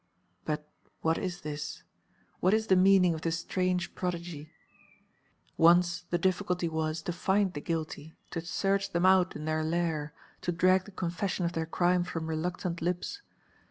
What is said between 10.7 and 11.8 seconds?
the confession of their